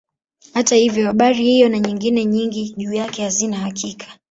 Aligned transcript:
Hata 0.53 0.75
hivyo 0.75 1.05
habari 1.07 1.43
hiyo 1.43 1.69
na 1.69 1.79
nyingine 1.79 2.25
nyingi 2.25 2.73
juu 2.77 2.93
yake 2.93 3.23
hazina 3.23 3.57
hakika. 3.57 4.05